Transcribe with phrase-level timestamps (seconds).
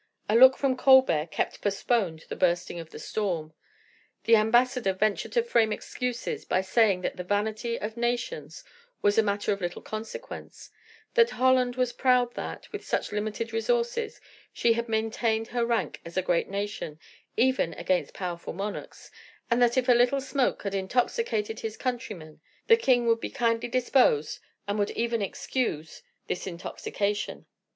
[0.27, 3.53] A look from Colbert kept postponed the bursting of the storm.
[4.23, 8.63] The ambassador ventured to frame excuses by saying that the vanity of nations
[9.03, 10.71] was a matter of little consequence;
[11.13, 14.19] that Holland was proud that, with such limited resources,
[14.51, 16.97] she had maintained her rank as a great nation,
[17.37, 19.11] even against powerful monarchs,
[19.51, 23.69] and that if a little smoke had intoxicated his countrymen, the king would be kindly
[23.69, 27.45] disposed, and would even excuse this intoxication.